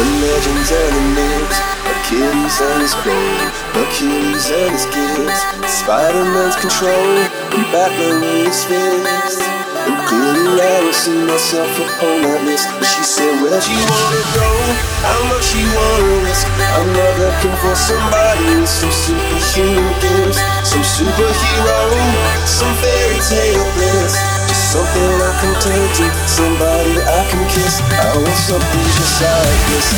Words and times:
the 0.00 0.08
legends 0.24 0.72
and 0.72 0.96
the 0.96 1.04
myths, 1.12 1.60
Achilles 1.84 2.56
and 2.64 2.80
his 2.80 2.96
gold, 3.04 3.48
Achilles 3.84 4.48
and 4.48 4.72
his 4.72 4.88
gifts, 4.88 5.44
Spider-Man's 5.68 6.56
control, 6.56 7.12
and 7.52 7.64
Batman 7.68 8.24
with 8.24 8.48
his 8.48 8.64
fist. 8.64 9.44
And 9.84 10.00
clearly 10.08 10.56
I 10.56 10.80
don't 10.80 10.96
see 10.96 11.20
myself 11.28 11.68
upon 11.76 12.16
that 12.24 12.40
list. 12.48 12.64
But 12.80 12.88
she 12.88 13.04
said, 13.04 13.44
where'd 13.44 13.60
you 13.68 13.76
wanna 13.76 14.24
go? 14.32 14.48
How 15.04 15.20
much 15.28 15.52
you 15.52 15.68
wanna 15.68 16.24
risk? 16.24 16.48
I'm 16.48 16.88
not 16.96 17.12
looking 17.20 17.56
for 17.60 17.76
somebody 17.76 18.56
with 18.56 18.72
some 18.72 18.92
superhuman 19.04 19.84
gifts, 20.00 20.40
some 20.64 20.84
superhero, 20.96 21.76
some 22.48 22.72
fairy 22.80 23.20
tale 23.20 23.68
bliss. 23.76 24.29
Something 24.70 25.02
I 25.02 25.34
can 25.40 25.54
turn 25.60 25.82
to, 25.96 26.06
somebody 26.28 26.94
I 27.02 27.26
can 27.28 27.42
kiss. 27.50 27.82
I 27.90 28.16
want 28.16 28.36
something 28.36 28.84
just 28.94 29.20
like 29.20 29.66
this. 29.66 29.90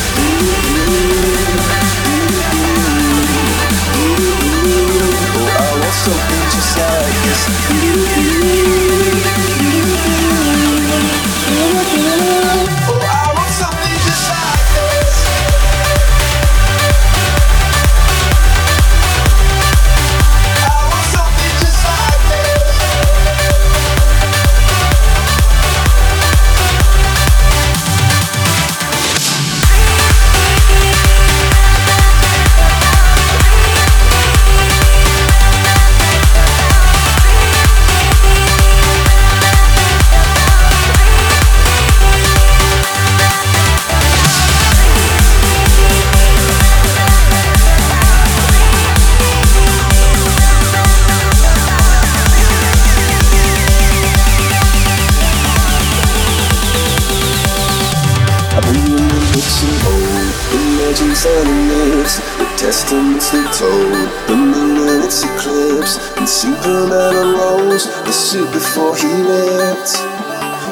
Books 59.32 59.62
and 59.64 59.78
old, 59.90 60.32
the 60.52 60.60
legends 60.78 61.26
and 61.26 61.48
the 61.48 61.58
myths, 61.70 62.18
the 62.38 62.46
testaments 62.56 63.30
they 63.30 63.42
told, 63.56 63.92
the 64.28 64.36
moon 64.36 64.88
and 64.88 65.04
its 65.04 65.24
eclipse, 65.24 65.98
and 66.16 66.28
Superman 66.28 67.14
arose 67.14 67.86
the 68.04 68.12
suit 68.12 68.50
before 68.52 68.96
he 68.96 69.08
lived. 69.08 70.11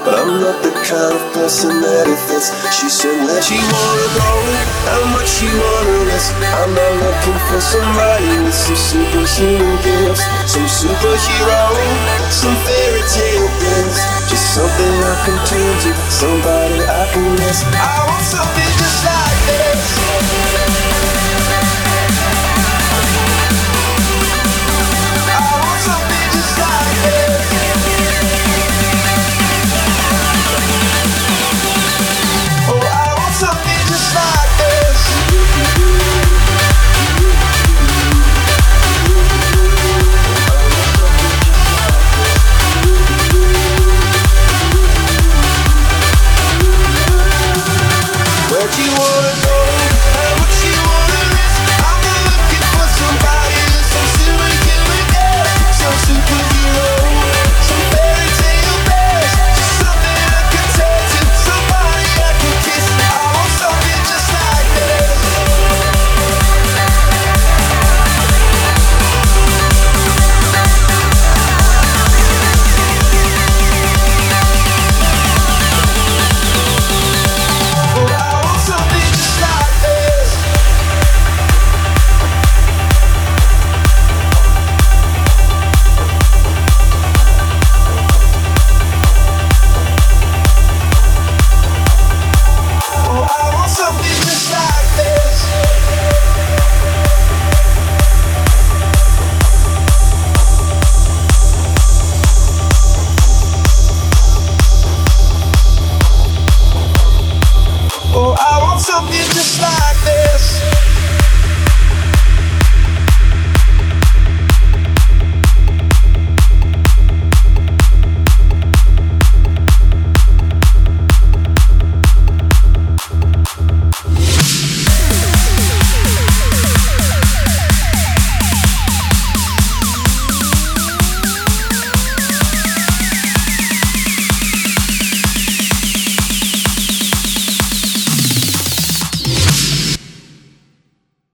But 0.00 0.16
I'm 0.16 0.40
not 0.40 0.62
the 0.64 0.72
kind 0.80 1.12
of 1.12 1.20
person 1.36 1.76
that 1.84 2.08
it 2.08 2.16
fits. 2.24 2.48
She 2.72 2.88
said, 2.88 3.20
where 3.20 3.42
she 3.44 3.60
wanna 3.60 4.08
go? 4.16 4.30
How 4.88 5.02
much 5.12 5.28
she 5.28 5.44
wanna 5.44 6.08
risk? 6.08 6.32
I'm 6.40 6.72
not 6.72 6.92
looking 7.04 7.36
for 7.52 7.60
somebody 7.60 8.32
with 8.40 8.56
some 8.56 8.80
superhuman 8.80 9.76
gifts, 9.84 10.24
some 10.48 10.64
superhero, 10.64 11.76
some 12.32 12.56
fairy 12.64 13.04
tale 13.12 13.48
bliss. 13.60 14.00
Just 14.24 14.56
something 14.56 14.94
I 15.04 15.14
can 15.28 15.38
turn 15.44 15.72
to, 15.84 15.90
somebody 16.08 16.80
I 16.80 17.04
can 17.12 17.36
miss. 17.36 17.60
I 17.68 18.00